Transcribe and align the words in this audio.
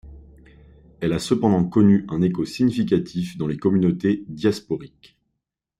Elle 0.99 1.13
a 1.13 1.19
cependant 1.19 1.63
connu 1.63 2.07
un 2.09 2.23
écho 2.23 2.43
significatif 2.43 3.37
dans 3.37 3.45
les 3.45 3.57
communautés 3.57 4.23
diasporiques. 4.29 5.15